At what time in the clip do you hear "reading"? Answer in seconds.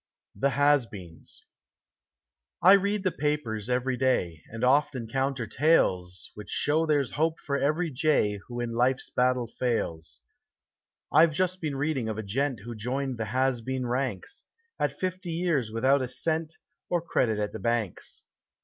11.75-12.09